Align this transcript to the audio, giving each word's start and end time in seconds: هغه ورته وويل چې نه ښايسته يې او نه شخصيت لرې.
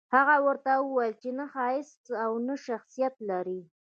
هغه 0.15 0.35
ورته 0.45 0.71
وويل 0.79 1.13
چې 1.21 1.29
نه 1.37 1.45
ښايسته 1.53 2.09
يې 2.13 2.17
او 2.25 2.31
نه 2.47 2.55
شخصيت 2.65 3.15
لرې. 3.29 3.61